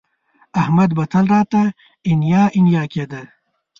احمد 0.61 0.89
به 0.97 1.03
تل 1.11 1.25
راته 1.33 1.63
انیا 2.09 2.43
انیا 2.57 2.83
کېده 2.93 3.21